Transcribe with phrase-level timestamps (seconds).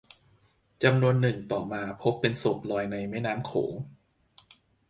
[0.83, 3.73] จำนวนหนึ่งต่อมาพบเป็นศพลอยในแม่น้ำโขง